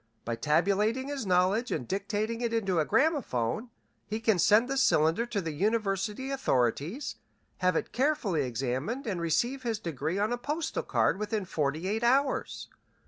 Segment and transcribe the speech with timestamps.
[0.25, 3.69] By tabulating his knowledge and dictating it into a gramophone
[4.07, 7.17] he can send the cylinder to the university authorities,
[7.59, 12.01] have it carefully examined, and receive his degree on a postal card within forty eight
[12.03, 12.67] hours.